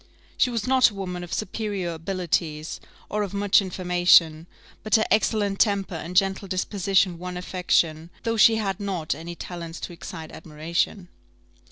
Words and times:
She 0.35 0.49
was 0.49 0.65
not 0.65 0.89
a 0.89 0.95
woman 0.95 1.23
of 1.23 1.31
superior 1.31 1.91
abilities, 1.93 2.81
or 3.07 3.21
of 3.21 3.35
much 3.35 3.61
information; 3.61 4.47
but 4.81 4.95
her 4.95 5.05
excellent 5.11 5.59
temper 5.59 5.93
and 5.93 6.15
gentle 6.17 6.47
disposition 6.47 7.19
won 7.19 7.37
affection, 7.37 8.09
though 8.23 8.35
she 8.35 8.55
had 8.55 8.79
not 8.79 9.13
any 9.13 9.35
talents 9.35 9.79
to 9.81 9.93
excite 9.93 10.31
admiration. 10.31 11.07